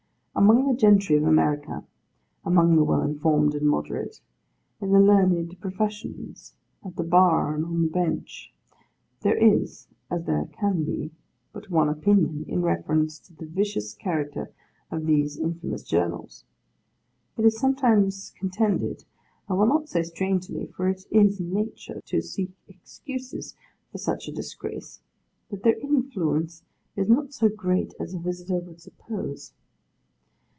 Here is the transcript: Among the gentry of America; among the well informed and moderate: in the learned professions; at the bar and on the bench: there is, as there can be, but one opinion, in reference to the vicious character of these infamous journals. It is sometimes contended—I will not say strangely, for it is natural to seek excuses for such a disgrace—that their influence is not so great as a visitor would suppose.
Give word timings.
Among 0.33 0.65
the 0.65 0.73
gentry 0.73 1.17
of 1.17 1.23
America; 1.23 1.85
among 2.45 2.75
the 2.75 2.85
well 2.85 3.01
informed 3.03 3.53
and 3.53 3.67
moderate: 3.67 4.21
in 4.79 4.91
the 4.91 4.99
learned 4.99 5.59
professions; 5.59 6.55
at 6.83 6.95
the 6.95 7.03
bar 7.03 7.53
and 7.53 7.63
on 7.65 7.81
the 7.83 7.87
bench: 7.89 8.51
there 9.21 9.35
is, 9.37 9.87
as 10.09 10.23
there 10.23 10.45
can 10.51 10.83
be, 10.85 11.11
but 11.53 11.69
one 11.69 11.89
opinion, 11.89 12.45
in 12.47 12.61
reference 12.63 13.19
to 13.19 13.35
the 13.35 13.45
vicious 13.45 13.93
character 13.93 14.51
of 14.89 15.05
these 15.05 15.37
infamous 15.37 15.83
journals. 15.83 16.45
It 17.37 17.45
is 17.45 17.59
sometimes 17.59 18.33
contended—I 18.39 19.53
will 19.53 19.67
not 19.67 19.89
say 19.89 20.01
strangely, 20.01 20.65
for 20.75 20.87
it 20.89 21.05
is 21.11 21.39
natural 21.39 22.01
to 22.05 22.21
seek 22.21 22.51
excuses 22.67 23.53
for 23.91 23.97
such 23.99 24.27
a 24.27 24.31
disgrace—that 24.33 25.61
their 25.61 25.77
influence 25.79 26.63
is 26.95 27.09
not 27.09 27.31
so 27.33 27.47
great 27.47 27.93
as 27.99 28.13
a 28.15 28.19
visitor 28.19 28.57
would 28.61 28.81
suppose. 28.81 29.53